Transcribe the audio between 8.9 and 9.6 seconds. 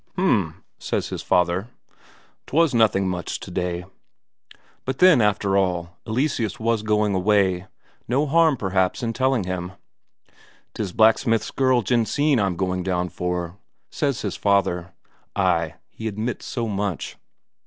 in telling